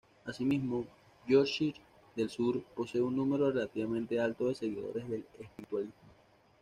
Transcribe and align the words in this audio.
Asimismo, 0.25 0.83
Yorkshire 1.27 1.79
del 2.15 2.27
Sur 2.31 2.59
posee 2.75 3.03
un 3.03 3.15
número 3.15 3.51
relativamente 3.51 4.19
alto 4.19 4.47
de 4.47 4.55
seguidores 4.55 5.07
del 5.07 5.27
espiritualismo. 5.39 5.93